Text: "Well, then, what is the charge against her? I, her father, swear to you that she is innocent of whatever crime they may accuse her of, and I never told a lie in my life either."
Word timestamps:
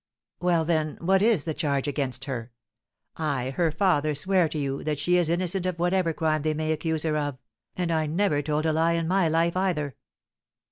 "Well, 0.39 0.65
then, 0.65 0.97
what 0.99 1.21
is 1.21 1.43
the 1.43 1.53
charge 1.53 1.87
against 1.87 2.25
her? 2.25 2.51
I, 3.17 3.51
her 3.51 3.71
father, 3.71 4.15
swear 4.15 4.49
to 4.49 4.57
you 4.57 4.83
that 4.83 4.97
she 4.97 5.15
is 5.15 5.29
innocent 5.29 5.67
of 5.67 5.77
whatever 5.77 6.11
crime 6.11 6.41
they 6.41 6.55
may 6.55 6.71
accuse 6.71 7.03
her 7.03 7.15
of, 7.17 7.37
and 7.77 7.91
I 7.91 8.07
never 8.07 8.41
told 8.41 8.65
a 8.65 8.73
lie 8.73 8.93
in 8.93 9.07
my 9.07 9.29
life 9.29 9.55
either." 9.55 9.95